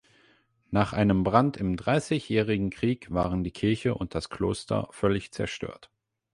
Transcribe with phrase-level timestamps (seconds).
[0.71, 5.91] Nach einem Brand im Dreißigjährigen Krieg waren die Kirche und das Kloster völlig zerstört.